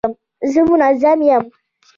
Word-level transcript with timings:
زه 0.51 0.59
منظم 0.69 1.19
یم. 1.33 1.43